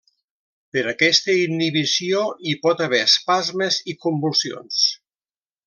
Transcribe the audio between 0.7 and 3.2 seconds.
Per aquesta inhibició hi pot haver